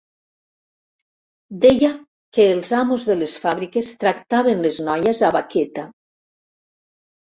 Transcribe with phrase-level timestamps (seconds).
[1.65, 1.91] Deia
[2.39, 5.91] que els amos de les fàbriques tractaven les noies a baqueta.